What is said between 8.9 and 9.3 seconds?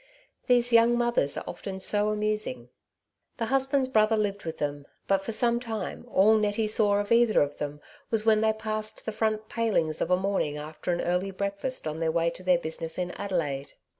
the